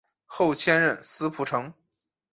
[0.25, 1.71] 后迁任司仆丞。